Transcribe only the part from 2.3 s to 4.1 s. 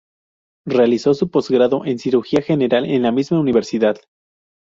general en la misma universidad.